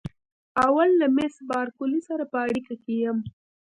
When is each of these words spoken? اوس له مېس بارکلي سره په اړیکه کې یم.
اوس 0.63 0.89
له 1.01 1.07
مېس 1.15 1.35
بارکلي 1.49 2.01
سره 2.07 2.23
په 2.31 2.37
اړیکه 2.45 2.73
کې 2.83 2.93
یم. 3.03 3.17